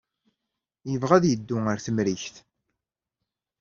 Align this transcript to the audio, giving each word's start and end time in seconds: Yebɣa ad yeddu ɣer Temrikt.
Yebɣa 0.91 1.13
ad 1.17 1.25
yeddu 1.27 1.57
ɣer 1.65 1.77
Temrikt. 1.85 2.35